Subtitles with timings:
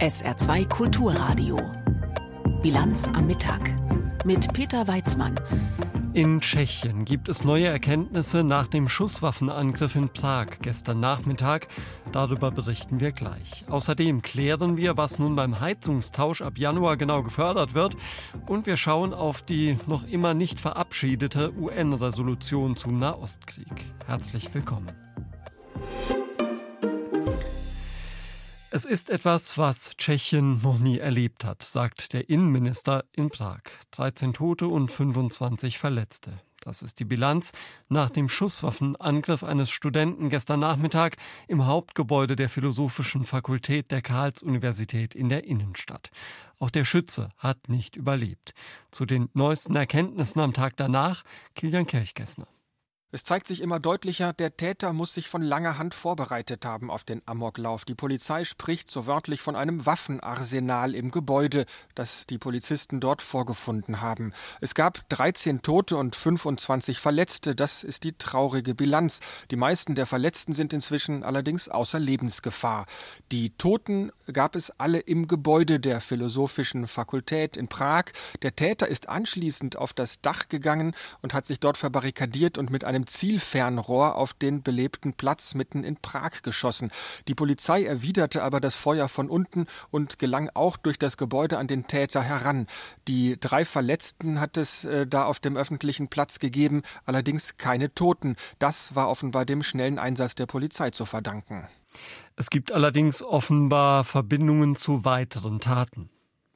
[0.00, 1.58] SR2 Kulturradio.
[2.62, 3.70] Bilanz am Mittag.
[4.24, 5.38] Mit Peter Weizmann.
[6.14, 11.68] In Tschechien gibt es neue Erkenntnisse nach dem Schusswaffenangriff in Prag gestern Nachmittag.
[12.12, 13.66] Darüber berichten wir gleich.
[13.68, 17.94] Außerdem klären wir, was nun beim Heizungstausch ab Januar genau gefördert wird.
[18.48, 23.92] Und wir schauen auf die noch immer nicht verabschiedete UN-Resolution zum Nahostkrieg.
[24.06, 25.09] Herzlich willkommen.
[28.72, 33.62] Es ist etwas, was Tschechien noch nie erlebt hat, sagt der Innenminister in Prag.
[33.90, 36.40] 13 Tote und 25 Verletzte.
[36.60, 37.50] Das ist die Bilanz
[37.88, 41.16] nach dem Schusswaffenangriff eines Studenten gestern Nachmittag
[41.48, 46.12] im Hauptgebäude der Philosophischen Fakultät der Karls-Universität in der Innenstadt.
[46.60, 48.54] Auch der Schütze hat nicht überlebt.
[48.92, 51.24] Zu den neuesten Erkenntnissen am Tag danach
[51.56, 52.46] Kilian Kirchgessner.
[53.12, 57.02] Es zeigt sich immer deutlicher, der Täter muss sich von langer Hand vorbereitet haben auf
[57.02, 57.84] den Amoklauf.
[57.84, 64.00] Die Polizei spricht so wörtlich von einem Waffenarsenal im Gebäude, das die Polizisten dort vorgefunden
[64.00, 64.32] haben.
[64.60, 67.56] Es gab 13 Tote und 25 Verletzte.
[67.56, 69.18] Das ist die traurige Bilanz.
[69.50, 72.86] Die meisten der Verletzten sind inzwischen allerdings außer Lebensgefahr.
[73.32, 78.04] Die Toten gab es alle im Gebäude der Philosophischen Fakultät in Prag.
[78.42, 82.84] Der Täter ist anschließend auf das Dach gegangen und hat sich dort verbarrikadiert und mit
[82.84, 86.90] einem einem Zielfernrohr auf den belebten Platz mitten in Prag geschossen.
[87.28, 91.66] Die Polizei erwiderte aber das Feuer von unten und gelang auch durch das Gebäude an
[91.66, 92.66] den Täter heran.
[93.08, 98.36] Die drei Verletzten hat es äh, da auf dem öffentlichen Platz gegeben, allerdings keine Toten.
[98.58, 101.66] Das war offenbar dem schnellen Einsatz der Polizei zu verdanken.
[102.36, 106.10] Es gibt allerdings offenbar Verbindungen zu weiteren Taten.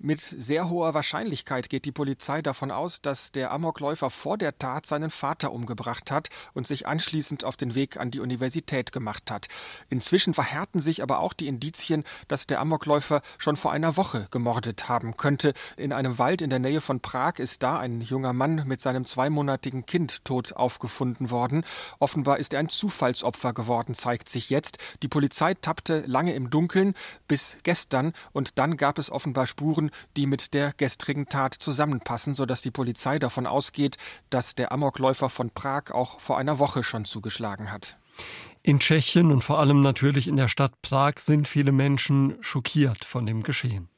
[0.07, 4.85] Mit sehr hoher Wahrscheinlichkeit geht die Polizei davon aus, dass der Amokläufer vor der Tat
[4.85, 9.47] seinen Vater umgebracht hat und sich anschließend auf den Weg an die Universität gemacht hat.
[9.89, 14.91] Inzwischen verhärten sich aber auch die Indizien, dass der Amokläufer schon vor einer Woche gemordet
[14.91, 15.55] haben könnte.
[15.79, 19.07] In einem Wald in der Nähe von Prag ist da ein junger Mann mit seinem
[19.07, 21.65] zweimonatigen Kind tot aufgefunden worden.
[21.99, 24.77] Offenbar ist er ein Zufallsopfer geworden, zeigt sich jetzt.
[25.03, 26.93] Die Polizei tappte lange im Dunkeln
[27.27, 32.35] bis gestern und dann gab es offenbar Spuren Spuren, die mit der gestrigen Tat zusammenpassen,
[32.35, 33.97] sodass die Polizei davon ausgeht,
[34.31, 37.99] dass der Amokläufer von Prag auch vor einer Woche schon zugeschlagen hat.
[38.63, 43.27] In Tschechien und vor allem natürlich in der Stadt Prag sind viele Menschen schockiert von
[43.27, 43.89] dem Geschehen.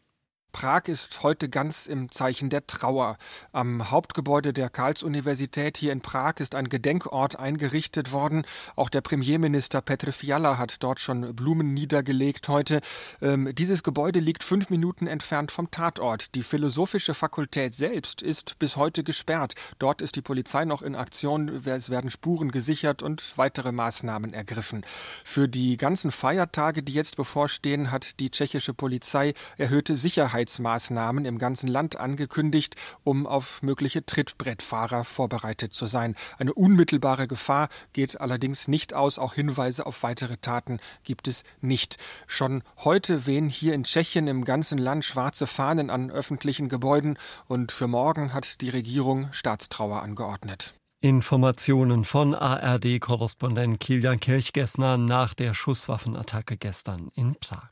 [0.56, 3.19] Prag ist heute ganz im Zeichen der Trauer.
[3.53, 8.47] Am Hauptgebäude der Karls-Universität hier in Prag ist ein Gedenkort eingerichtet worden.
[8.75, 12.81] Auch der Premierminister Petr Fiala hat dort schon Blumen niedergelegt heute.
[13.21, 16.34] Ähm, dieses Gebäude liegt fünf Minuten entfernt vom Tatort.
[16.34, 19.56] Die philosophische Fakultät selbst ist bis heute gesperrt.
[19.78, 21.67] Dort ist die Polizei noch in Aktion.
[21.67, 24.87] Es werden Spuren gesichert und weitere Maßnahmen ergriffen.
[25.23, 31.38] Für die ganzen Feiertage, die jetzt bevorstehen, hat die tschechische Polizei erhöhte Sicherheit Sicherheitsmaßnahmen im
[31.38, 36.14] ganzen Land angekündigt, um auf mögliche Trittbrettfahrer vorbereitet zu sein.
[36.38, 39.18] Eine unmittelbare Gefahr geht allerdings nicht aus.
[39.18, 41.96] Auch Hinweise auf weitere Taten gibt es nicht.
[42.26, 47.72] Schon heute wehen hier in Tschechien im ganzen Land schwarze Fahnen an öffentlichen Gebäuden und
[47.72, 50.74] für morgen hat die Regierung Staatstrauer angeordnet.
[51.00, 57.68] Informationen von ARD-Korrespondent Kilian Kirchgessner nach der Schusswaffenattacke gestern in Prag.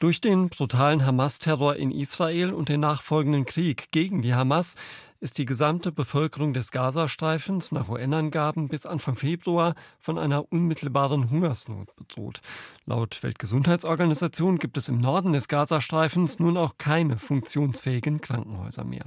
[0.00, 4.76] Durch den brutalen Hamas-Terror in Israel und den nachfolgenden Krieg gegen die Hamas
[5.18, 11.96] ist die gesamte Bevölkerung des Gazastreifens nach UN-Angaben bis Anfang Februar von einer unmittelbaren Hungersnot
[11.96, 12.40] bedroht.
[12.86, 19.06] Laut Weltgesundheitsorganisation gibt es im Norden des Gazastreifens nun auch keine funktionsfähigen Krankenhäuser mehr.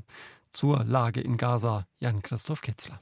[0.49, 2.99] Zur Lage in Gaza Jan-Christoph Kitzler.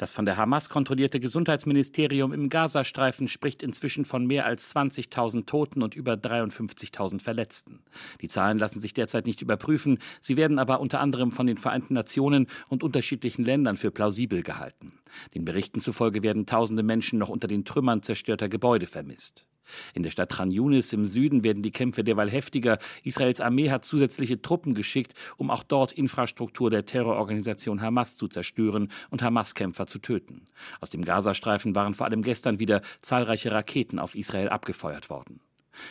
[0.00, 5.82] Das von der Hamas kontrollierte Gesundheitsministerium im Gazastreifen spricht inzwischen von mehr als 20.000 Toten
[5.82, 7.80] und über 53.000 Verletzten.
[8.22, 11.92] Die Zahlen lassen sich derzeit nicht überprüfen, sie werden aber unter anderem von den Vereinten
[11.92, 14.92] Nationen und unterschiedlichen Ländern für plausibel gehalten.
[15.34, 19.46] Den Berichten zufolge werden tausende Menschen noch unter den Trümmern zerstörter Gebäude vermisst.
[19.94, 22.78] In der Stadt Khan Yunis im Süden werden die Kämpfe derweil heftiger.
[23.02, 28.90] Israels Armee hat zusätzliche Truppen geschickt, um auch dort Infrastruktur der Terrororganisation Hamas zu zerstören
[29.10, 30.42] und Hamas-Kämpfer zu töten.
[30.80, 35.40] Aus dem Gazastreifen waren vor allem gestern wieder zahlreiche Raketen auf Israel abgefeuert worden.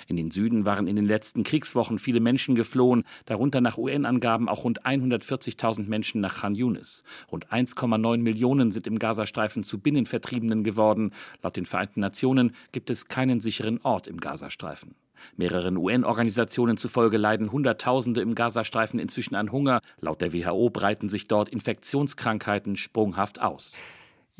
[0.07, 4.63] In den Süden waren in den letzten Kriegswochen viele Menschen geflohen, darunter nach UN-Angaben auch
[4.63, 7.03] rund 140.000 Menschen nach Khan Yunis.
[7.31, 11.11] Rund 1,9 Millionen sind im Gazastreifen zu Binnenvertriebenen geworden.
[11.41, 14.95] Laut den Vereinten Nationen gibt es keinen sicheren Ort im Gazastreifen.
[15.35, 19.81] Mehreren UN-Organisationen zufolge leiden Hunderttausende im Gazastreifen inzwischen an Hunger.
[19.99, 23.73] Laut der WHO breiten sich dort Infektionskrankheiten sprunghaft aus.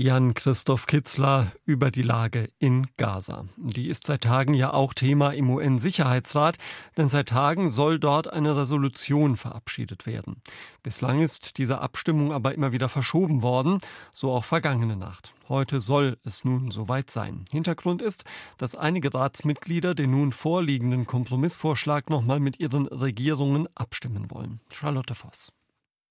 [0.02, 3.50] Jan-Christoph Kitzler über die Lage in Gaza.
[3.58, 6.58] Die ist seit Tagen ja auch Thema im UN-Sicherheitsrat,
[6.96, 10.42] denn seit Tagen soll dort eine Resolution verabschiedet werden.
[10.84, 13.80] Bislang ist diese Abstimmung aber immer wieder verschoben worden,
[14.14, 15.34] so auch vergangene Nacht.
[15.50, 17.44] Heute soll es nun soweit sein.
[17.52, 18.24] Hintergrund ist,
[18.58, 24.62] dass einige Ratsmitglieder den nun vorliegenden Kompromissvorschlag nochmal mit ihren Regierungen abstimmen wollen.
[24.72, 25.52] Charlotte Voss.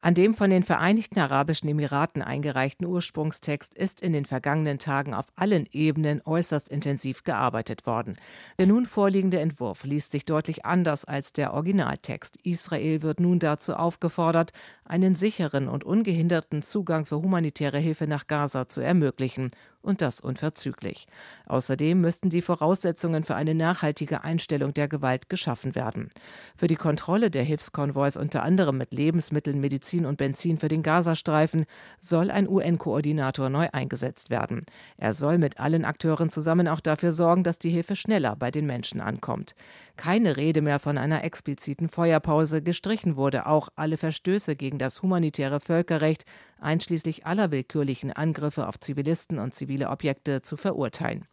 [0.00, 5.26] An dem von den Vereinigten Arabischen Emiraten eingereichten Ursprungstext ist in den vergangenen Tagen auf
[5.34, 8.16] allen Ebenen äußerst intensiv gearbeitet worden.
[8.60, 12.36] Der nun vorliegende Entwurf liest sich deutlich anders als der Originaltext.
[12.44, 14.52] Israel wird nun dazu aufgefordert,
[14.88, 19.50] einen sicheren und ungehinderten Zugang für humanitäre Hilfe nach Gaza zu ermöglichen
[19.82, 21.06] und das unverzüglich.
[21.46, 26.10] Außerdem müssten die Voraussetzungen für eine nachhaltige Einstellung der Gewalt geschaffen werden.
[26.56, 31.64] Für die Kontrolle der Hilfskonvois unter anderem mit Lebensmitteln, Medizin und Benzin für den Gazastreifen
[32.00, 34.62] soll ein UN-Koordinator neu eingesetzt werden.
[34.96, 38.66] Er soll mit allen Akteuren zusammen auch dafür sorgen, dass die Hilfe schneller bei den
[38.66, 39.54] Menschen ankommt.
[39.98, 45.58] Keine Rede mehr von einer expliziten Feuerpause, gestrichen wurde auch alle Verstöße gegen das humanitäre
[45.58, 46.24] Völkerrecht,
[46.60, 51.24] einschließlich aller willkürlichen Angriffe auf Zivilisten und zivile Objekte, zu verurteilen.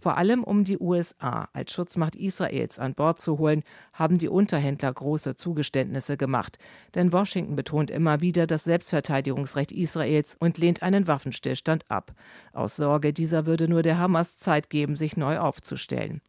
[0.00, 3.62] Vor allem um die USA als Schutzmacht Israels an Bord zu holen,
[3.92, 6.58] haben die Unterhändler große Zugeständnisse gemacht.
[6.94, 12.12] Denn Washington betont immer wieder das Selbstverteidigungsrecht Israels und lehnt einen Waffenstillstand ab.
[12.54, 16.22] Aus Sorge, dieser würde nur der Hamas Zeit geben, sich neu aufzustellen.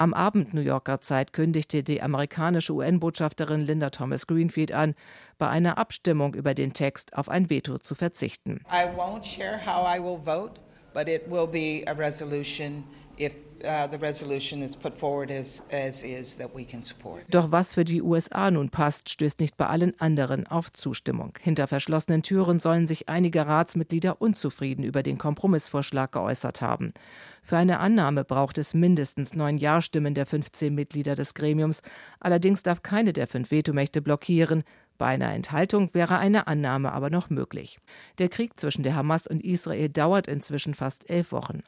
[0.00, 4.94] Am Abend New Yorker Zeit kündigte die amerikanische UN-Botschafterin Linda Thomas Greenfield an,
[5.36, 8.62] bei einer Abstimmung über den Text auf ein Veto zu verzichten.
[8.72, 10.58] I won't share how I will vote,
[10.94, 12.82] but it will be a resolution
[17.30, 21.34] Doch was für die USA nun passt, stößt nicht bei allen anderen auf Zustimmung.
[21.40, 26.94] Hinter verschlossenen Türen sollen sich einige Ratsmitglieder unzufrieden über den Kompromissvorschlag geäußert haben.
[27.42, 31.82] Für eine Annahme braucht es mindestens neun Ja-Stimmen der 15 Mitglieder des Gremiums.
[32.20, 34.64] Allerdings darf keine der fünf Vetomächte blockieren.
[34.96, 37.78] Bei einer Enthaltung wäre eine Annahme aber noch möglich.
[38.18, 41.62] Der Krieg zwischen der Hamas und Israel dauert inzwischen fast elf Wochen.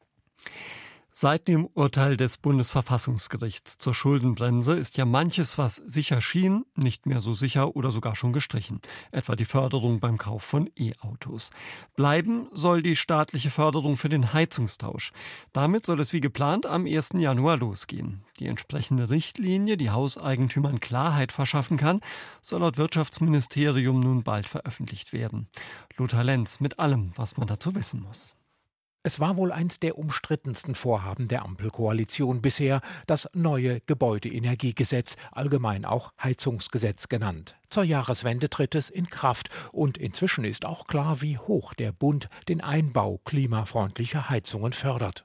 [1.14, 7.20] Seit dem Urteil des Bundesverfassungsgerichts zur Schuldenbremse ist ja manches, was sicher schien, nicht mehr
[7.20, 8.80] so sicher oder sogar schon gestrichen.
[9.10, 11.50] Etwa die Förderung beim Kauf von E-Autos.
[11.96, 15.12] Bleiben soll die staatliche Förderung für den Heizungstausch.
[15.52, 17.10] Damit soll es wie geplant am 1.
[17.16, 18.24] Januar losgehen.
[18.38, 22.00] Die entsprechende Richtlinie, die Hauseigentümern Klarheit verschaffen kann,
[22.40, 25.48] soll laut Wirtschaftsministerium nun bald veröffentlicht werden.
[25.98, 28.34] Lothar Lenz mit allem, was man dazu wissen muss.
[29.04, 36.12] Es war wohl eins der umstrittensten Vorhaben der Ampelkoalition bisher, das neue Gebäudeenergiegesetz, allgemein auch
[36.22, 37.56] Heizungsgesetz genannt.
[37.68, 42.28] Zur Jahreswende tritt es in Kraft und inzwischen ist auch klar, wie hoch der Bund
[42.48, 45.24] den Einbau klimafreundlicher Heizungen fördert.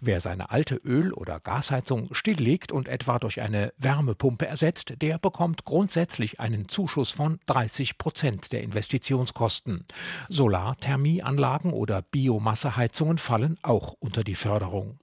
[0.00, 5.64] Wer seine alte Öl- oder Gasheizung stilllegt und etwa durch eine Wärmepumpe ersetzt, der bekommt
[5.64, 9.84] grundsätzlich einen Zuschuss von 30 Prozent der Investitionskosten.
[10.28, 14.98] Solarthermieanlagen oder Biomasseheizungen fallen auch unter die Förderung.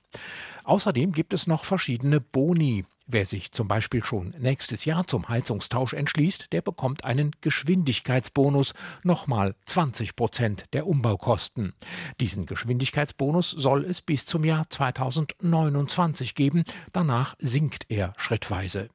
[0.64, 2.84] Außerdem gibt es noch verschiedene Boni.
[3.10, 8.74] Wer sich zum Beispiel schon nächstes Jahr zum Heizungstausch entschließt, der bekommt einen Geschwindigkeitsbonus,
[9.04, 11.74] nochmal 20 Prozent der Umbaukosten.
[12.20, 18.90] Diesen Geschwindigkeitsbonus soll es bis zum Jahr 2029 geben, danach sinkt er schrittweise.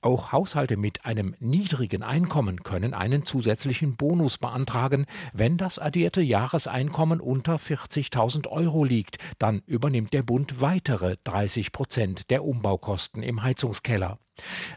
[0.00, 7.20] Auch Haushalte mit einem niedrigen Einkommen können einen zusätzlichen Bonus beantragen, wenn das addierte Jahreseinkommen
[7.20, 9.18] unter 40.000 Euro liegt.
[9.38, 14.18] Dann übernimmt der Bund weitere 30 Prozent der Umbaukosten im Heizungskeller.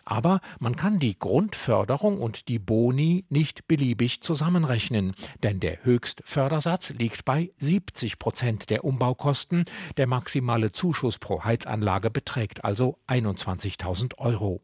[0.05, 7.25] Aber man kann die Grundförderung und die Boni nicht beliebig zusammenrechnen, denn der Höchstfördersatz liegt
[7.25, 9.65] bei 70 Prozent der Umbaukosten,
[9.97, 14.61] der maximale Zuschuss pro Heizanlage beträgt also 21.000 Euro.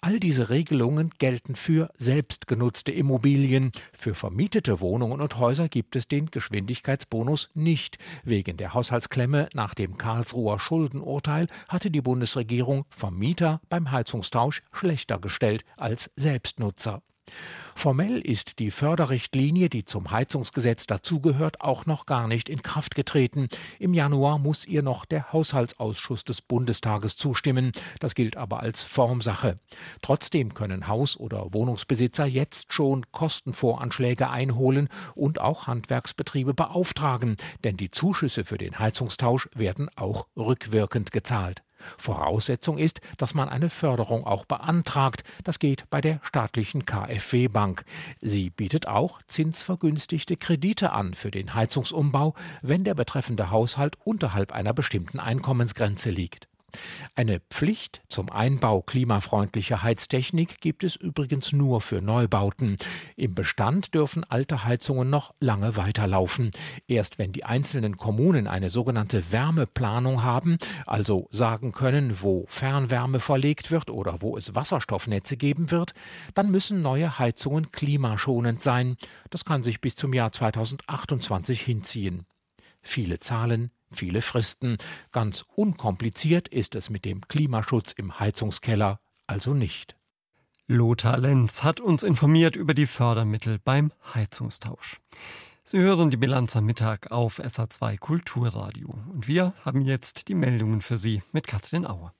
[0.00, 3.72] All diese Regelungen gelten für selbstgenutzte Immobilien.
[3.94, 7.96] Für vermietete Wohnungen und Häuser gibt es den Geschwindigkeitsbonus nicht.
[8.22, 15.64] Wegen der Haushaltsklemme nach dem Karlsruher Schuldenurteil hatte die Bundesregierung Vermieter beim Heizungstausch schlechter gestellt
[15.78, 17.00] als Selbstnutzer.
[17.74, 23.48] Formell ist die Förderrichtlinie, die zum Heizungsgesetz dazugehört, auch noch gar nicht in Kraft getreten.
[23.78, 27.72] Im Januar muss ihr noch der Haushaltsausschuss des Bundestages zustimmen.
[28.00, 29.58] Das gilt aber als Formsache.
[30.02, 37.90] Trotzdem können Haus- oder Wohnungsbesitzer jetzt schon Kostenvoranschläge einholen und auch Handwerksbetriebe beauftragen, denn die
[37.90, 41.62] Zuschüsse für den Heizungstausch werden auch rückwirkend gezahlt.
[41.98, 45.24] Voraussetzung ist, dass man eine Förderung auch beantragt.
[45.44, 47.84] Das geht bei der staatlichen KfW Bank.
[48.20, 54.72] Sie bietet auch zinsvergünstigte Kredite an für den Heizungsumbau, wenn der betreffende Haushalt unterhalb einer
[54.72, 56.48] bestimmten Einkommensgrenze liegt.
[57.14, 62.76] Eine Pflicht zum Einbau klimafreundlicher Heiztechnik gibt es übrigens nur für Neubauten.
[63.16, 66.50] Im Bestand dürfen alte Heizungen noch lange weiterlaufen.
[66.88, 73.70] Erst wenn die einzelnen Kommunen eine sogenannte Wärmeplanung haben, also sagen können, wo Fernwärme verlegt
[73.70, 75.92] wird oder wo es Wasserstoffnetze geben wird,
[76.34, 78.96] dann müssen neue Heizungen klimaschonend sein.
[79.30, 82.26] Das kann sich bis zum Jahr 2028 hinziehen.
[82.86, 84.78] Viele Zahlen, viele Fristen.
[85.12, 89.96] Ganz unkompliziert ist es mit dem Klimaschutz im Heizungskeller also nicht.
[90.66, 95.00] Lothar Lenz hat uns informiert über die Fördermittel beim Heizungstausch.
[95.62, 98.94] Sie hören die Bilanz am Mittag auf SA2 Kulturradio.
[99.12, 102.14] Und wir haben jetzt die Meldungen für Sie mit Katrin Auer.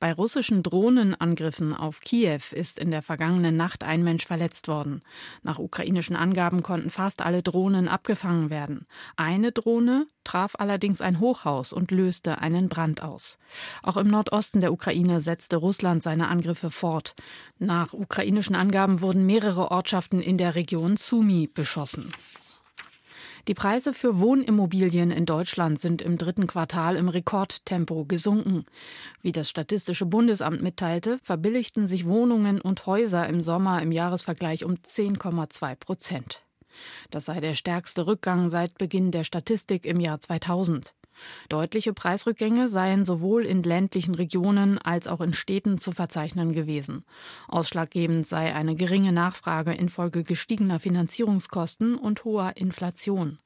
[0.00, 5.02] Bei russischen Drohnenangriffen auf Kiew ist in der vergangenen Nacht ein Mensch verletzt worden.
[5.42, 8.86] Nach ukrainischen Angaben konnten fast alle Drohnen abgefangen werden.
[9.16, 13.38] Eine Drohne traf allerdings ein Hochhaus und löste einen Brand aus.
[13.82, 17.14] Auch im Nordosten der Ukraine setzte Russland seine Angriffe fort.
[17.58, 22.12] Nach ukrainischen Angaben wurden mehrere Ortschaften in der Region Sumi beschossen.
[23.48, 28.64] Die Preise für Wohnimmobilien in Deutschland sind im dritten Quartal im Rekordtempo gesunken.
[29.22, 34.74] Wie das Statistische Bundesamt mitteilte, verbilligten sich Wohnungen und Häuser im Sommer im Jahresvergleich um
[34.74, 36.42] 10,2 Prozent.
[37.10, 40.92] Das sei der stärkste Rückgang seit Beginn der Statistik im Jahr 2000.
[41.48, 47.04] Deutliche Preisrückgänge seien sowohl in ländlichen Regionen als auch in Städten zu verzeichnen gewesen.
[47.48, 53.38] Ausschlaggebend sei eine geringe Nachfrage infolge gestiegener Finanzierungskosten und hoher Inflation.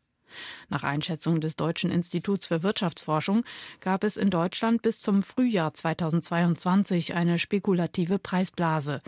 [0.69, 3.45] Nach Einschätzung des Deutschen Instituts für Wirtschaftsforschung
[3.81, 9.01] gab es in Deutschland bis zum Frühjahr 2022 eine spekulative Preisblase.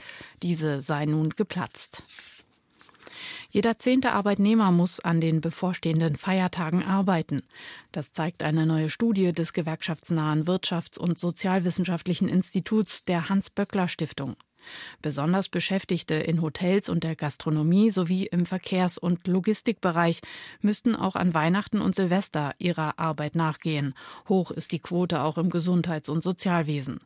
[0.42, 2.02] Diese sei nun geplatzt.
[3.54, 7.42] Jeder zehnte Arbeitnehmer muss an den bevorstehenden Feiertagen arbeiten.
[7.92, 14.37] Das zeigt eine neue Studie des gewerkschaftsnahen Wirtschafts- und Sozialwissenschaftlichen Instituts der Hans-Böckler-Stiftung.
[15.02, 20.23] Besonders Beschäftigte in Hotels und der Gastronomie sowie im Verkehrs- und Logistikbereich
[20.62, 23.92] müssten auch an Weihnachten und Silvester ihrer Arbeit nachgehen.
[24.30, 27.00] Hoch ist die Quote auch im Gesundheits- und Sozialwesen.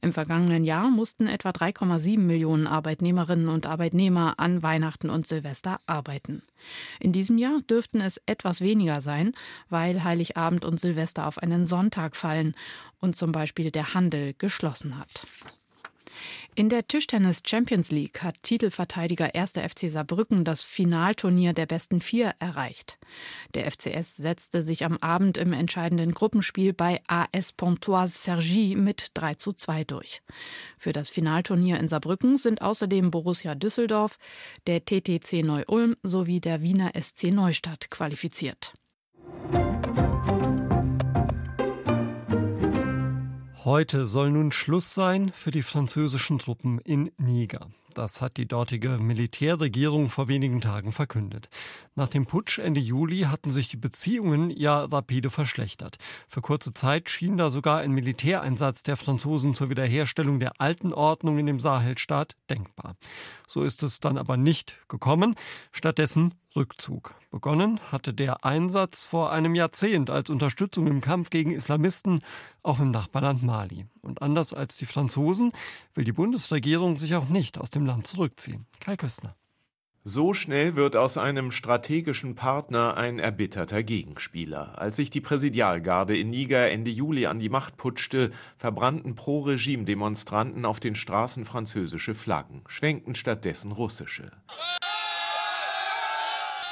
[0.00, 6.42] Im vergangenen Jahr mussten etwa 3,7 Millionen Arbeitnehmerinnen und Arbeitnehmer an Weihnachten und Silvester arbeiten.
[7.00, 9.32] In diesem Jahr dürften es etwas weniger sein,
[9.68, 12.54] weil Heiligabend und Silvester auf einen Sonntag fallen
[13.00, 15.26] und zum Beispiel der Handel geschlossen hat.
[16.58, 19.58] In der Tischtennis Champions League hat Titelverteidiger 1.
[19.58, 22.96] FC Saarbrücken das Finalturnier der besten vier erreicht.
[23.52, 29.34] Der FCS setzte sich am Abend im entscheidenden Gruppenspiel bei AS Pontoise Sergi mit 3
[29.34, 30.22] zu 2 durch.
[30.78, 34.16] Für das Finalturnier in Saarbrücken sind außerdem Borussia Düsseldorf,
[34.66, 38.72] der TTC Neu-Ulm sowie der Wiener SC Neustadt qualifiziert.
[43.66, 47.66] Heute soll nun Schluss sein für die französischen Truppen in Niger.
[47.94, 51.48] Das hat die dortige Militärregierung vor wenigen Tagen verkündet.
[51.96, 55.96] Nach dem Putsch Ende Juli hatten sich die Beziehungen ja rapide verschlechtert.
[56.28, 61.36] Für kurze Zeit schien da sogar ein Militäreinsatz der Franzosen zur Wiederherstellung der alten Ordnung
[61.38, 62.94] in dem Sahelstaat denkbar.
[63.48, 65.34] So ist es dann aber nicht gekommen.
[65.72, 67.14] Stattdessen Rückzug.
[67.30, 72.20] Begonnen hatte der Einsatz vor einem Jahrzehnt als Unterstützung im Kampf gegen Islamisten,
[72.62, 73.86] auch im Nachbarland Mali.
[74.00, 75.52] Und anders als die Franzosen
[75.94, 78.66] will die Bundesregierung sich auch nicht aus dem Land zurückziehen.
[78.80, 79.36] Kai Küstner.
[80.08, 84.78] So schnell wird aus einem strategischen Partner ein erbitterter Gegenspieler.
[84.80, 90.78] Als sich die Präsidialgarde in Niger Ende Juli an die Macht putschte, verbrannten Pro-Regime-Demonstranten auf
[90.78, 94.30] den Straßen französische Flaggen, schwenkten stattdessen russische.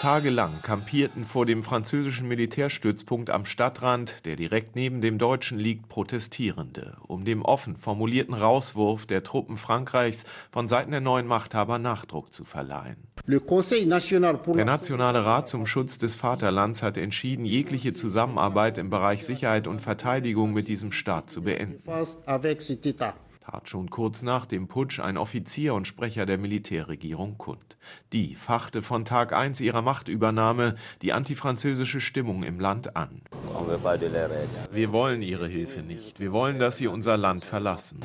[0.01, 6.97] Tagelang kampierten vor dem französischen Militärstützpunkt am Stadtrand, der direkt neben dem deutschen liegt, Protestierende,
[7.07, 12.45] um dem offen formulierten Rauswurf der Truppen Frankreichs von Seiten der neuen Machthaber Nachdruck zu
[12.45, 12.97] verleihen.
[13.27, 19.81] Der Nationale Rat zum Schutz des Vaterlands hat entschieden, jegliche Zusammenarbeit im Bereich Sicherheit und
[19.81, 21.83] Verteidigung mit diesem Staat zu beenden
[23.45, 27.77] tat schon kurz nach dem Putsch ein Offizier und Sprecher der Militärregierung kund.
[28.13, 33.21] Die fachte von Tag 1 ihrer Machtübernahme die antifranzösische Stimmung im Land an.
[34.73, 36.19] Wir wollen ihre Hilfe nicht.
[36.21, 38.01] Wir wollen, dass sie unser Land verlassen.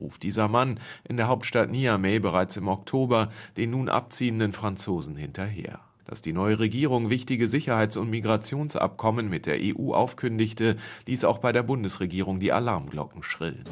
[0.00, 5.80] Ruft dieser Mann in der Hauptstadt Niamey bereits im Oktober den nun abziehenden Franzosen hinterher.
[6.06, 11.52] Dass die neue Regierung wichtige Sicherheits- und Migrationsabkommen mit der EU aufkündigte, ließ auch bei
[11.52, 13.64] der Bundesregierung die Alarmglocken schrillen.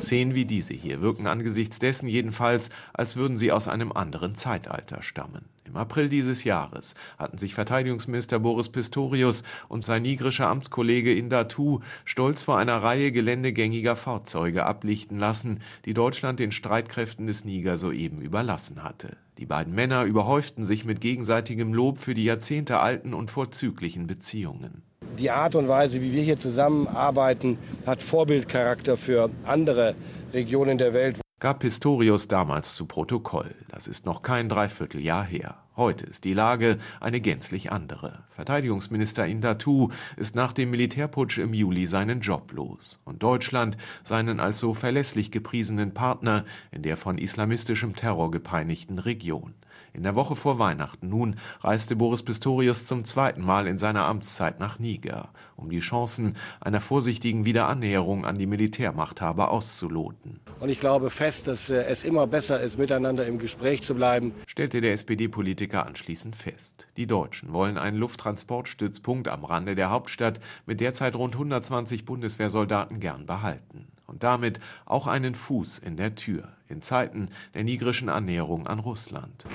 [0.00, 5.02] Szenen wie diese hier wirken angesichts dessen jedenfalls, als würden sie aus einem anderen Zeitalter
[5.02, 5.44] stammen.
[5.70, 12.42] Im April dieses Jahres hatten sich Verteidigungsminister Boris Pistorius und sein nigrischer Amtskollege Indatu stolz
[12.42, 18.82] vor einer Reihe geländegängiger Fahrzeuge ablichten lassen, die Deutschland den Streitkräften des Niger soeben überlassen
[18.82, 19.16] hatte.
[19.38, 24.82] Die beiden Männer überhäuften sich mit gegenseitigem Lob für die jahrzehntealten und vorzüglichen Beziehungen.
[25.20, 29.94] Die Art und Weise, wie wir hier zusammenarbeiten, hat Vorbildcharakter für andere
[30.32, 33.54] Regionen der Welt gab Pistorius damals zu Protokoll.
[33.68, 35.56] Das ist noch kein Dreivierteljahr her.
[35.74, 38.24] Heute ist die Lage eine gänzlich andere.
[38.36, 44.58] Verteidigungsminister Indatu ist nach dem Militärputsch im Juli seinen Job los und Deutschland seinen als
[44.58, 49.54] so verlässlich gepriesenen Partner in der von islamistischem Terror gepeinigten Region.
[49.92, 54.60] In der Woche vor Weihnachten nun reiste Boris Pistorius zum zweiten Mal in seiner Amtszeit
[54.60, 60.40] nach Niger, um die Chancen einer vorsichtigen Wiederannäherung an die Militärmachthaber auszuloten.
[60.60, 64.32] Und ich glaube fest, dass äh, es immer besser ist, miteinander im Gespräch zu bleiben,
[64.46, 66.86] stellte der SPD-Politiker anschließend fest.
[66.96, 73.26] Die Deutschen wollen einen Lufttransportstützpunkt am Rande der Hauptstadt mit derzeit rund 120 Bundeswehrsoldaten gern
[73.26, 78.78] behalten und damit auch einen Fuß in der Tür in Zeiten der nigrischen Annäherung an
[78.78, 79.46] Russland.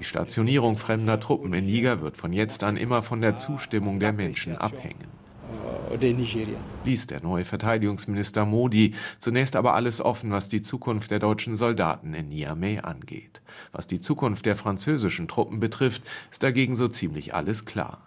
[0.00, 4.12] Die Stationierung fremder Truppen in Niger wird von jetzt an immer von der Zustimmung der
[4.12, 5.16] Menschen abhängen.
[6.84, 12.14] Ließ der neue Verteidigungsminister Modi zunächst aber alles offen, was die Zukunft der deutschen Soldaten
[12.14, 13.40] in Niamey angeht.
[13.72, 18.05] Was die Zukunft der französischen Truppen betrifft, ist dagegen so ziemlich alles klar.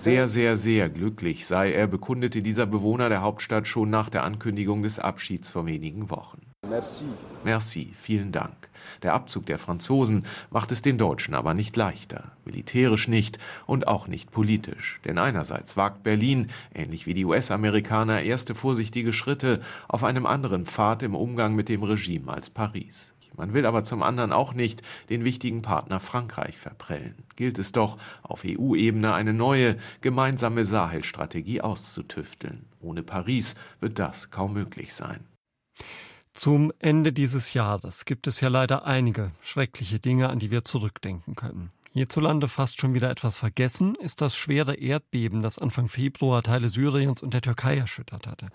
[0.00, 4.82] Sehr, sehr, sehr glücklich sei er, bekundete dieser Bewohner der Hauptstadt schon nach der Ankündigung
[4.82, 6.40] des Abschieds vor wenigen Wochen.
[6.68, 7.06] Merci.
[7.44, 8.56] Merci, vielen Dank.
[9.04, 12.32] Der Abzug der Franzosen macht es den Deutschen aber nicht leichter.
[12.44, 14.98] Militärisch nicht und auch nicht politisch.
[15.04, 21.04] Denn einerseits wagt Berlin, ähnlich wie die US-Amerikaner, erste vorsichtige Schritte auf einem anderen Pfad
[21.04, 23.12] im Umgang mit dem Regime als Paris.
[23.36, 27.14] Man will aber zum anderen auch nicht den wichtigen Partner Frankreich verprellen.
[27.36, 32.66] Gilt es doch, auf EU-Ebene eine neue gemeinsame Sahel-Strategie auszutüfteln.
[32.80, 35.20] Ohne Paris wird das kaum möglich sein.
[36.34, 41.34] Zum Ende dieses Jahres gibt es ja leider einige schreckliche Dinge, an die wir zurückdenken
[41.34, 41.70] können.
[41.92, 47.22] Hierzulande fast schon wieder etwas vergessen ist das schwere Erdbeben, das Anfang Februar Teile Syriens
[47.22, 48.48] und der Türkei erschüttert hatte.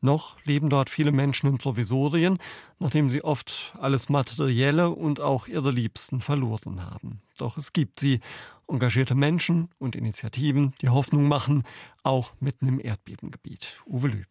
[0.00, 2.38] Noch leben dort viele Menschen in Provisorien,
[2.78, 7.20] nachdem sie oft alles Materielle und auch ihre Liebsten verloren haben.
[7.36, 8.20] Doch es gibt sie,
[8.66, 11.64] engagierte Menschen und Initiativen, die Hoffnung machen,
[12.02, 13.76] auch mitten im Erdbebengebiet.
[13.86, 14.28] Uwe Lüb.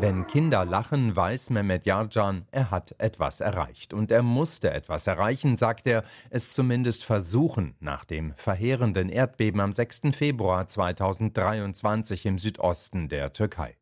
[0.00, 3.92] Wenn Kinder lachen, weiß Mehmet Yarjan, er hat etwas erreicht.
[3.92, 9.74] Und er musste etwas erreichen, sagt er, es zumindest versuchen, nach dem verheerenden Erdbeben am
[9.74, 10.00] 6.
[10.12, 13.76] Februar 2023 im Südosten der Türkei.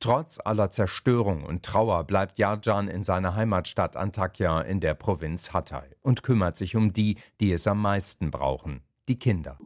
[0.00, 5.90] Trotz aller Zerstörung und Trauer bleibt Yarjan in seiner Heimatstadt Antakya in der Provinz Hatay
[6.00, 9.58] und kümmert sich um die, die es am meisten brauchen, die Kinder.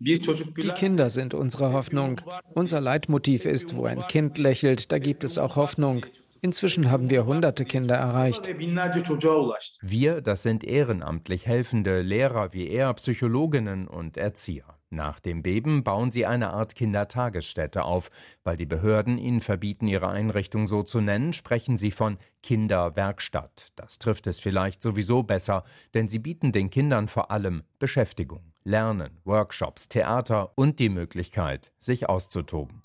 [0.00, 2.20] Die Kinder sind unsere Hoffnung.
[2.54, 6.04] Unser Leitmotiv ist, wo ein Kind lächelt, da gibt es auch Hoffnung.
[6.42, 8.48] Inzwischen haben wir hunderte Kinder erreicht.
[9.82, 14.79] Wir, das sind ehrenamtlich helfende Lehrer wie er, Psychologinnen und Erzieher.
[14.92, 18.10] Nach dem Beben bauen sie eine Art Kindertagesstätte auf.
[18.42, 23.68] Weil die Behörden ihnen verbieten, ihre Einrichtung so zu nennen, sprechen sie von Kinderwerkstatt.
[23.76, 25.62] Das trifft es vielleicht sowieso besser,
[25.94, 28.52] denn sie bieten den Kindern vor allem Beschäftigung.
[28.64, 32.82] Lernen, Workshops, Theater und die Möglichkeit, sich auszutoben.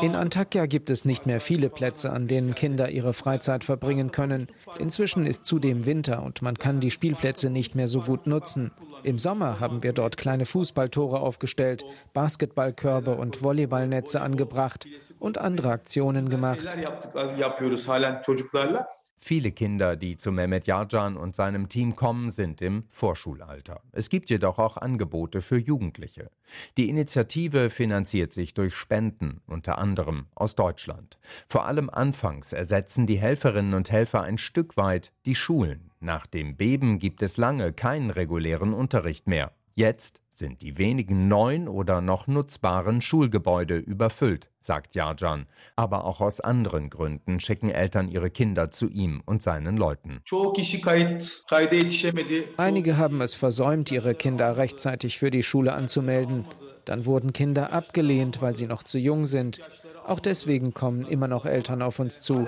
[0.00, 4.46] In Antakya gibt es nicht mehr viele Plätze, an denen Kinder ihre Freizeit verbringen können.
[4.78, 8.70] Inzwischen ist zudem Winter und man kann die Spielplätze nicht mehr so gut nutzen.
[9.02, 14.86] Im Sommer haben wir dort kleine Fußballtore aufgestellt, Basketballkörbe und Volleyballnetze angebracht
[15.18, 16.60] und andere Aktionen gemacht.
[19.20, 23.82] Viele Kinder, die zu Mehmet Yarjan und seinem Team kommen, sind im Vorschulalter.
[23.92, 26.30] Es gibt jedoch auch Angebote für Jugendliche.
[26.76, 31.18] Die Initiative finanziert sich durch Spenden, unter anderem aus Deutschland.
[31.48, 35.90] Vor allem anfangs ersetzen die Helferinnen und Helfer ein Stück weit die Schulen.
[36.00, 39.52] Nach dem Beben gibt es lange keinen regulären Unterricht mehr.
[39.74, 45.46] Jetzt sind die wenigen neuen oder noch nutzbaren Schulgebäude überfüllt, sagt Jarjan.
[45.76, 50.20] Aber auch aus anderen Gründen schicken Eltern ihre Kinder zu ihm und seinen Leuten.
[52.56, 56.44] Einige haben es versäumt, ihre Kinder rechtzeitig für die Schule anzumelden.
[56.84, 59.58] Dann wurden Kinder abgelehnt, weil sie noch zu jung sind.
[60.06, 62.46] Auch deswegen kommen immer noch Eltern auf uns zu.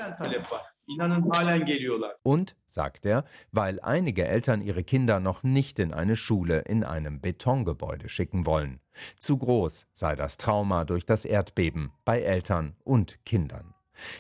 [2.22, 7.20] Und, sagt er, weil einige Eltern ihre Kinder noch nicht in eine Schule in einem
[7.20, 8.80] Betongebäude schicken wollen.
[9.18, 13.74] Zu groß sei das Trauma durch das Erdbeben bei Eltern und Kindern.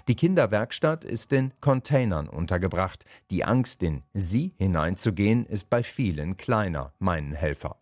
[0.08, 3.04] Die Kinderwerkstatt ist in Containern untergebracht.
[3.30, 7.76] Die Angst, in sie hineinzugehen, ist bei vielen kleiner, meinen Helfer.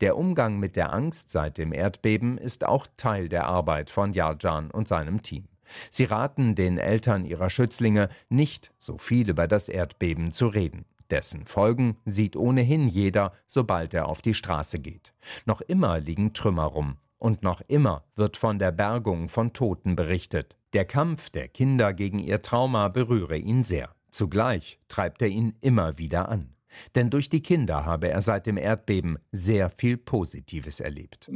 [0.00, 4.70] Der Umgang mit der Angst seit dem Erdbeben ist auch Teil der Arbeit von Yarjan
[4.70, 5.48] und seinem Team.
[5.90, 10.84] Sie raten den Eltern ihrer Schützlinge, nicht so viel über das Erdbeben zu reden.
[11.10, 15.12] Dessen Folgen sieht ohnehin jeder, sobald er auf die Straße geht.
[15.44, 16.96] Noch immer liegen Trümmer rum.
[17.18, 20.56] Und noch immer wird von der Bergung von Toten berichtet.
[20.72, 23.94] Der Kampf der Kinder gegen ihr Trauma berühre ihn sehr.
[24.10, 26.55] Zugleich treibt er ihn immer wieder an.
[26.94, 31.28] Denn durch die Kinder habe er seit dem Erdbeben sehr viel Positives erlebt.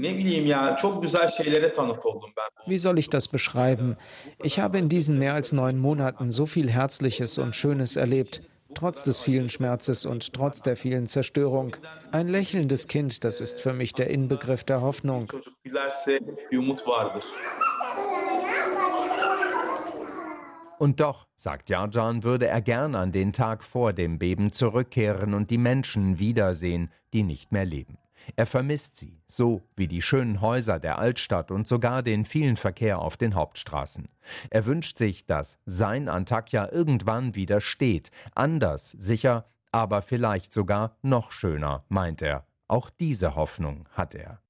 [2.66, 3.96] Wie soll ich das beschreiben?
[4.42, 8.42] Ich habe in diesen mehr als neun Monaten so viel Herzliches und Schönes erlebt.
[8.74, 11.76] Trotz des vielen Schmerzes und trotz der vielen Zerstörung.
[12.12, 15.30] Ein lächelndes Kind, das ist für mich der Inbegriff der Hoffnung.
[20.80, 25.50] Und doch, sagt Jarjan, würde er gern an den Tag vor dem Beben zurückkehren und
[25.50, 27.98] die Menschen wiedersehen, die nicht mehr leben.
[28.34, 32.98] Er vermisst sie, so wie die schönen Häuser der Altstadt und sogar den vielen Verkehr
[32.98, 34.08] auf den Hauptstraßen.
[34.48, 41.30] Er wünscht sich, dass sein Antakya irgendwann wieder steht, anders, sicher, aber vielleicht sogar noch
[41.30, 42.46] schöner, meint er.
[42.68, 44.40] Auch diese Hoffnung hat er.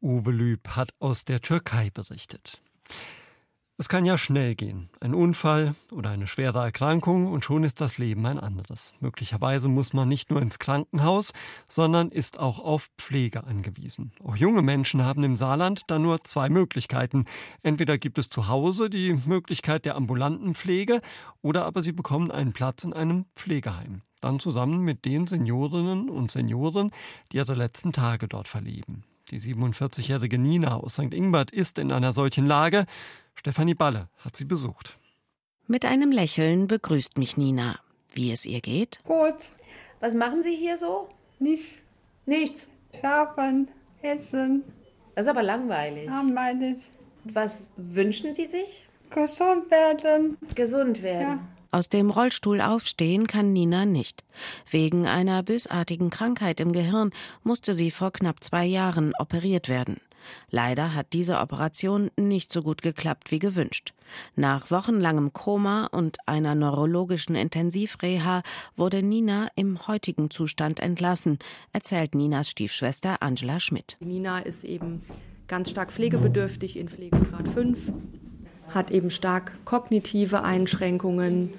[0.00, 2.62] Uwe Lüb hat aus der Türkei berichtet.
[3.78, 4.88] Es kann ja schnell gehen.
[5.00, 8.94] Ein Unfall oder eine schwere Erkrankung und schon ist das Leben ein anderes.
[9.00, 11.34] Möglicherweise muss man nicht nur ins Krankenhaus,
[11.68, 14.12] sondern ist auch auf Pflege angewiesen.
[14.24, 17.26] Auch junge Menschen haben im Saarland da nur zwei Möglichkeiten.
[17.62, 21.02] Entweder gibt es zu Hause die Möglichkeit der ambulanten Pflege
[21.42, 24.00] oder aber sie bekommen einen Platz in einem Pflegeheim.
[24.22, 26.92] Dann zusammen mit den Seniorinnen und Senioren,
[27.30, 29.04] die ihre letzten Tage dort verleben.
[29.30, 31.12] Die 47-jährige Nina aus St.
[31.12, 32.86] Ingbert ist in einer solchen Lage.
[33.34, 34.98] Stefanie Balle hat sie besucht.
[35.66, 37.80] Mit einem Lächeln begrüßt mich Nina.
[38.12, 39.00] Wie es ihr geht?
[39.02, 39.50] Gut.
[39.98, 41.08] Was machen Sie hier so?
[41.40, 41.82] Nichts.
[42.24, 42.68] Nichts.
[42.98, 43.68] Schlafen,
[44.00, 44.62] essen.
[45.16, 46.06] Das ist aber langweilig.
[46.06, 46.76] Langweilig.
[47.24, 48.86] Was wünschen Sie sich?
[49.10, 50.38] Gesund werden.
[50.54, 51.38] Gesund werden.
[51.38, 51.48] Ja.
[51.70, 54.24] Aus dem Rollstuhl aufstehen kann Nina nicht.
[54.70, 57.10] Wegen einer bösartigen Krankheit im Gehirn
[57.42, 59.96] musste sie vor knapp zwei Jahren operiert werden.
[60.50, 63.92] Leider hat diese Operation nicht so gut geklappt wie gewünscht.
[64.34, 68.42] Nach wochenlangem Koma und einer neurologischen Intensivreha
[68.76, 71.38] wurde Nina im heutigen Zustand entlassen,
[71.72, 73.96] erzählt Ninas Stiefschwester Angela Schmidt.
[74.00, 75.02] Nina ist eben
[75.48, 77.92] ganz stark pflegebedürftig in Pflegegrad 5,
[78.76, 81.54] hat eben stark kognitive Einschränkungen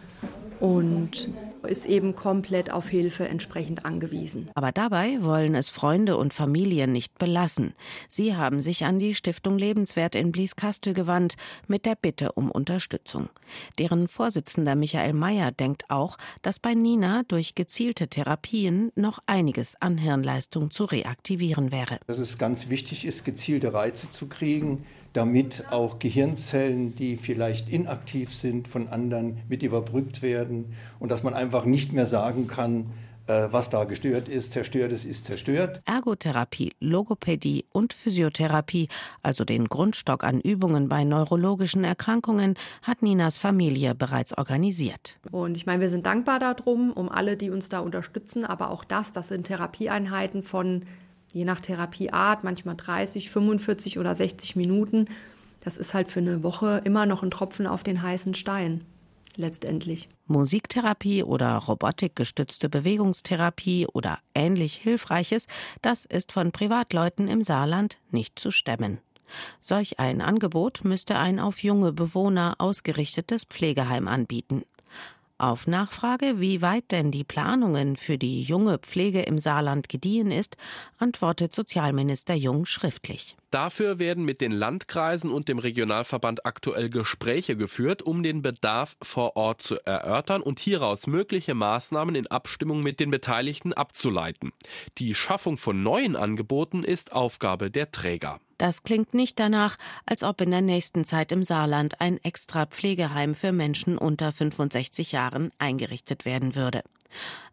[0.62, 1.28] und
[1.68, 4.50] ist eben komplett auf Hilfe entsprechend angewiesen.
[4.56, 7.74] Aber dabei wollen es Freunde und Familien nicht belassen.
[8.08, 11.36] Sie haben sich an die Stiftung Lebenswert in Blieskastel gewandt
[11.68, 13.30] mit der Bitte um Unterstützung.
[13.78, 19.98] Deren Vorsitzender Michael Mayer denkt auch, dass bei Nina durch gezielte Therapien noch einiges an
[19.98, 22.00] Hirnleistung zu reaktivieren wäre.
[22.08, 24.86] Dass es ganz wichtig ist, gezielte Reize zu kriegen,
[25.18, 31.34] damit auch Gehirnzellen, die vielleicht inaktiv sind, von anderen mit überbrückt werden und dass man
[31.34, 32.92] einfach nicht mehr sagen kann,
[33.26, 35.82] äh, was da gestört ist, zerstört ist, ist zerstört.
[35.86, 38.90] Ergotherapie, Logopädie und Physiotherapie,
[39.24, 42.54] also den Grundstock an Übungen bei neurologischen Erkrankungen,
[42.84, 45.18] hat Ninas Familie bereits organisiert.
[45.32, 48.84] Und ich meine, wir sind dankbar darum, um alle, die uns da unterstützen, aber auch
[48.84, 50.86] das, das sind Therapieeinheiten von
[51.38, 55.08] je nach Therapieart, manchmal 30, 45 oder 60 Minuten.
[55.62, 58.84] Das ist halt für eine Woche immer noch ein Tropfen auf den heißen Stein,
[59.36, 60.10] letztendlich.
[60.26, 65.48] Musiktherapie oder robotikgestützte Bewegungstherapie oder ähnlich Hilfreiches,
[65.82, 69.00] das ist von Privatleuten im Saarland nicht zu stemmen.
[69.62, 74.64] Solch ein Angebot müsste ein auf junge Bewohner ausgerichtetes Pflegeheim anbieten.
[75.40, 80.58] Auf Nachfrage, wie weit denn die Planungen für die junge Pflege im Saarland gediehen ist,
[80.98, 83.36] antwortet Sozialminister Jung schriftlich.
[83.52, 89.38] Dafür werden mit den Landkreisen und dem Regionalverband aktuell Gespräche geführt, um den Bedarf vor
[89.38, 94.54] Ort zu erörtern und hieraus mögliche Maßnahmen in Abstimmung mit den Beteiligten abzuleiten.
[94.98, 98.40] Die Schaffung von neuen Angeboten ist Aufgabe der Träger.
[98.58, 103.36] Das klingt nicht danach, als ob in der nächsten Zeit im Saarland ein extra Pflegeheim
[103.36, 106.84] für Menschen unter 65 Jahren eingerichtet werden würde.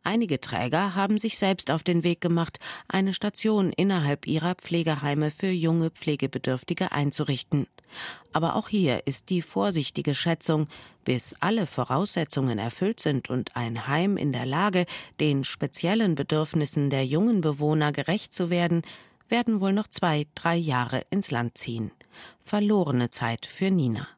[0.02, 5.50] Einige Träger haben sich selbst auf den Weg gemacht, eine Station innerhalb ihrer Pflegeheime für
[5.50, 7.66] junge Pflegebedürftige einzurichten.
[8.32, 10.68] Aber auch hier ist die vorsichtige Schätzung,
[11.04, 14.86] bis alle Voraussetzungen erfüllt sind und ein Heim in der Lage,
[15.20, 18.82] den speziellen Bedürfnissen der jungen Bewohner gerecht zu werden,
[19.28, 21.90] werden wohl noch zwei, drei Jahre ins Land ziehen.
[22.40, 24.08] Verlorene Zeit für Nina.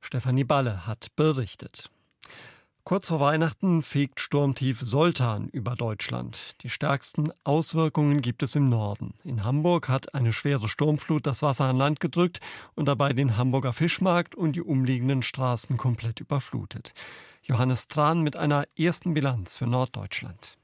[0.00, 1.90] Stefanie Balle hat berichtet.
[2.84, 6.52] Kurz vor Weihnachten fegt Sturmtief Soltan über Deutschland.
[6.60, 9.14] Die stärksten Auswirkungen gibt es im Norden.
[9.24, 12.40] In Hamburg hat eine schwere Sturmflut das Wasser an Land gedrückt
[12.74, 16.92] und dabei den Hamburger Fischmarkt und die umliegenden Straßen komplett überflutet.
[17.42, 20.58] Johannes Tran mit einer ersten Bilanz für Norddeutschland.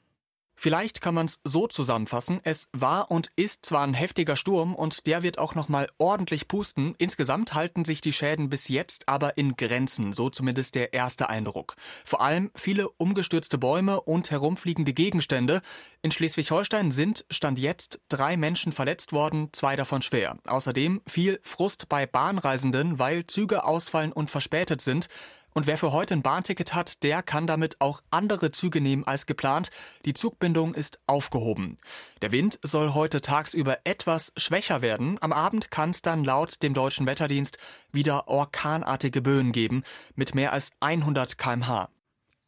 [0.62, 5.07] Vielleicht kann man es so zusammenfassen, es war und ist zwar ein heftiger Sturm und
[5.07, 6.94] der wird auch noch mal ordentlich pusten.
[6.99, 11.77] Insgesamt halten sich die Schäden bis jetzt aber in Grenzen, so zumindest der erste Eindruck.
[12.05, 15.62] Vor allem viele umgestürzte Bäume und herumfliegende Gegenstände.
[16.03, 20.37] In Schleswig-Holstein sind stand jetzt drei Menschen verletzt worden, zwei davon schwer.
[20.46, 25.09] Außerdem viel Frust bei Bahnreisenden, weil Züge ausfallen und verspätet sind.
[25.52, 29.26] Und wer für heute ein Bahnticket hat, der kann damit auch andere Züge nehmen als
[29.26, 29.70] geplant.
[30.04, 31.78] Die Zugbindung ist aufgehoben.
[32.22, 35.18] Der Wind soll heute tagsüber etwas schwächer werden.
[35.20, 37.58] Am Abend kann es dann laut dem deutschen Wetterdienst
[37.90, 39.82] wieder orkanartige Böen geben
[40.14, 41.88] mit mehr als 100 kmh.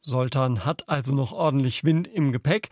[0.01, 2.71] Soltan hat also noch ordentlich Wind im Gepäck.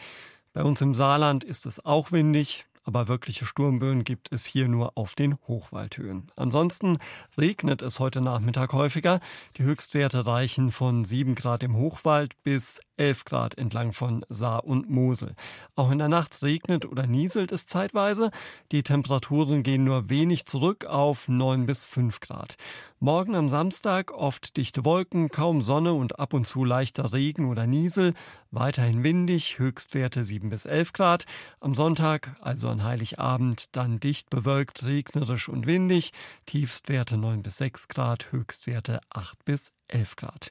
[0.53, 4.97] Bei uns im Saarland ist es auch windig aber wirkliche Sturmböen gibt es hier nur
[4.97, 6.31] auf den Hochwaldhöhen.
[6.37, 6.99] Ansonsten
[7.39, 9.21] regnet es heute Nachmittag häufiger.
[9.57, 14.91] Die Höchstwerte reichen von 7 Grad im Hochwald bis 11 Grad entlang von Saar und
[14.91, 15.35] Mosel.
[15.75, 18.31] Auch in der Nacht regnet oder nieselt es zeitweise.
[18.73, 22.57] Die Temperaturen gehen nur wenig zurück auf 9 bis 5 Grad.
[22.99, 27.67] Morgen am Samstag oft dichte Wolken, kaum Sonne und ab und zu leichter Regen oder
[27.67, 28.13] Niesel.
[28.51, 31.25] Weiterhin windig, Höchstwerte 7 bis 11 Grad.
[31.61, 36.13] Am Sonntag, also an Heiligabend, dann dicht bewölkt, regnerisch und windig.
[36.47, 40.51] Tiefstwerte 9 bis 6 Grad, Höchstwerte 8 bis 11 Grad.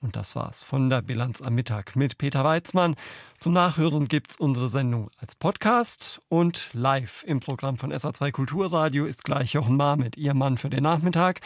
[0.00, 2.94] Und das war's von der Bilanz am Mittag mit Peter Weizmann.
[3.40, 9.24] Zum Nachhören gibt's unsere Sendung als Podcast und live im Programm von SA2 Kulturradio ist
[9.24, 11.40] gleich Jochen Mahr mit Ihr Mann für den Nachmittag.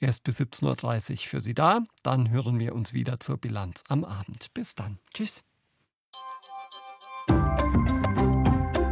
[0.00, 1.80] Er ist bis 17.30 Uhr für Sie da.
[2.02, 4.52] Dann hören wir uns wieder zur Bilanz am Abend.
[4.52, 4.98] Bis dann.
[5.14, 5.42] Tschüss.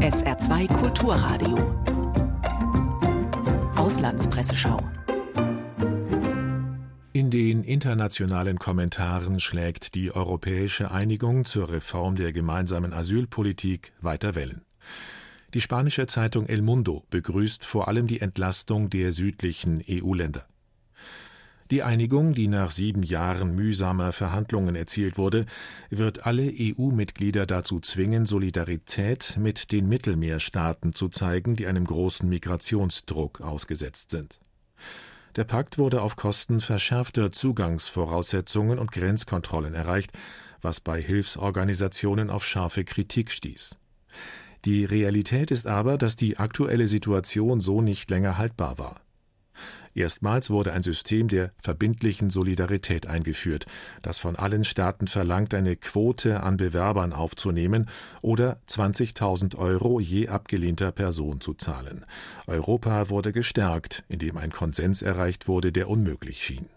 [0.02, 1.56] SR2 Kulturradio.
[3.76, 4.80] Auslandspresseschau.
[7.12, 14.62] In den internationalen Kommentaren schlägt die europäische Einigung zur Reform der gemeinsamen Asylpolitik weiter Wellen.
[15.54, 20.48] Die spanische Zeitung El Mundo begrüßt vor allem die Entlastung der südlichen EU-Länder.
[21.72, 25.46] Die Einigung, die nach sieben Jahren mühsamer Verhandlungen erzielt wurde,
[25.88, 33.40] wird alle EU-Mitglieder dazu zwingen, Solidarität mit den Mittelmeerstaaten zu zeigen, die einem großen Migrationsdruck
[33.40, 34.38] ausgesetzt sind.
[35.34, 40.10] Der Pakt wurde auf Kosten verschärfter Zugangsvoraussetzungen und Grenzkontrollen erreicht,
[40.60, 43.78] was bei Hilfsorganisationen auf scharfe Kritik stieß.
[44.66, 49.00] Die Realität ist aber, dass die aktuelle Situation so nicht länger haltbar war.
[49.94, 53.66] Erstmals wurde ein System der verbindlichen Solidarität eingeführt,
[54.00, 57.88] das von allen Staaten verlangt, eine Quote an Bewerbern aufzunehmen
[58.22, 62.06] oder 20.000 Euro je abgelehnter Person zu zahlen.
[62.46, 66.68] Europa wurde gestärkt, indem ein Konsens erreicht wurde, der unmöglich schien.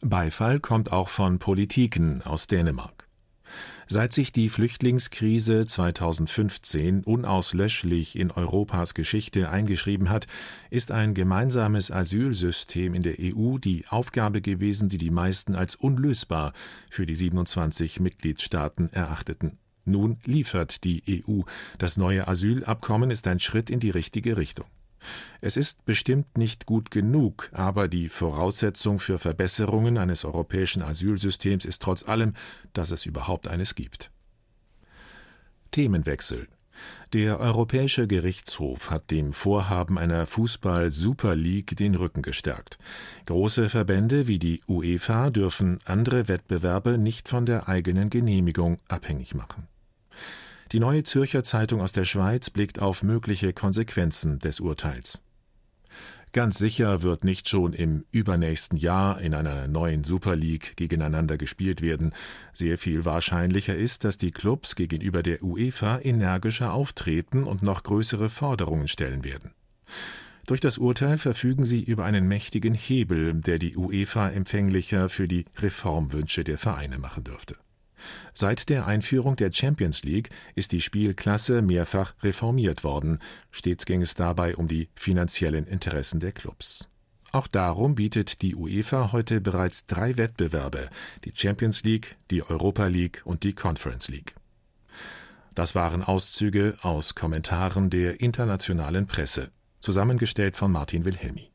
[0.00, 3.09] Beifall kommt auch von Politiken aus Dänemark.
[3.86, 10.26] Seit sich die Flüchtlingskrise 2015 unauslöschlich in Europas Geschichte eingeschrieben hat,
[10.70, 16.52] ist ein gemeinsames Asylsystem in der EU die Aufgabe gewesen, die die meisten als unlösbar
[16.88, 19.58] für die 27 Mitgliedstaaten erachteten.
[19.84, 21.42] Nun liefert die EU.
[21.78, 24.66] Das neue Asylabkommen ist ein Schritt in die richtige Richtung.
[25.40, 31.82] Es ist bestimmt nicht gut genug, aber die Voraussetzung für Verbesserungen eines europäischen Asylsystems ist
[31.82, 32.34] trotz allem,
[32.72, 34.10] dass es überhaupt eines gibt.
[35.70, 36.48] Themenwechsel
[37.12, 42.78] der Europäische Gerichtshof hat dem Vorhaben einer Fußball-Super League den Rücken gestärkt.
[43.26, 49.66] Große Verbände wie die UEFA dürfen andere Wettbewerbe nicht von der eigenen Genehmigung abhängig machen.
[50.72, 55.20] Die Neue Zürcher Zeitung aus der Schweiz blickt auf mögliche Konsequenzen des Urteils.
[56.32, 61.82] Ganz sicher wird nicht schon im übernächsten Jahr in einer neuen Super League gegeneinander gespielt
[61.82, 62.14] werden.
[62.52, 68.28] Sehr viel wahrscheinlicher ist, dass die Clubs gegenüber der UEFA energischer auftreten und noch größere
[68.28, 69.50] Forderungen stellen werden.
[70.46, 75.46] Durch das Urteil verfügen sie über einen mächtigen Hebel, der die UEFA empfänglicher für die
[75.58, 77.56] Reformwünsche der Vereine machen dürfte.
[78.34, 83.18] Seit der Einführung der Champions League ist die Spielklasse mehrfach reformiert worden.
[83.50, 86.88] Stets ging es dabei um die finanziellen Interessen der Clubs.
[87.32, 90.90] Auch darum bietet die UEFA heute bereits drei Wettbewerbe,
[91.24, 94.34] die Champions League, die Europa League und die Conference League.
[95.54, 101.50] Das waren Auszüge aus Kommentaren der internationalen Presse, zusammengestellt von Martin Wilhelmi.